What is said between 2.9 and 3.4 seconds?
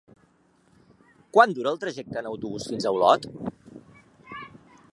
Olot?